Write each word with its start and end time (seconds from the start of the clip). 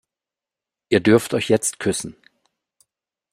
Ihr 0.89 0.99
dürft 0.99 1.35
euch 1.35 1.47
jetzt 1.49 1.77
küssen. 1.79 2.17